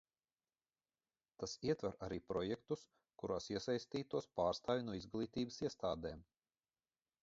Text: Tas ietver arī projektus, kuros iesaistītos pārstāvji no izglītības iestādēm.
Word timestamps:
Tas 1.43 1.53
ietver 1.67 1.99
arī 2.07 2.17
projektus, 2.33 2.87
kuros 3.23 3.53
iesaistītos 3.55 4.29
pārstāvji 4.41 4.89
no 4.91 5.01
izglītības 5.03 5.65
iestādēm. 5.69 6.31